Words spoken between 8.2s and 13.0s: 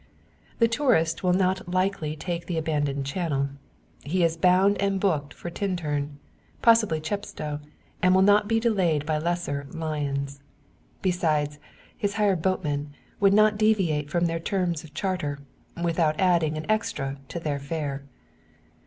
not be delayed by lesser "lions." Besides, his hired boatmen